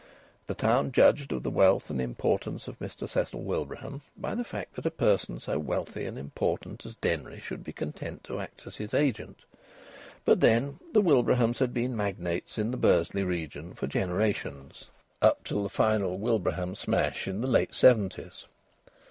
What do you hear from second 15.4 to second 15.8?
till the